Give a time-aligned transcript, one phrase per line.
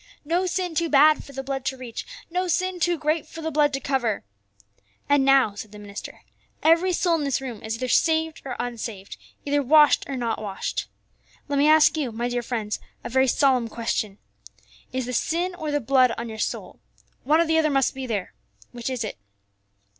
[0.25, 3.51] No sin too bad for the blood to reach, no sin too great for the
[3.51, 4.23] blood to cover.
[5.07, 6.23] And now," said the minister,
[6.63, 10.87] "every soul in this room is either saved or unsaved, either washed or not washed.
[11.47, 14.17] "Let me ask you, my dear friends, a very solemn question:
[14.91, 16.79] Is the sin or the blood on your soul?
[17.23, 18.33] One or the other must be there.
[18.71, 19.19] Which is it?"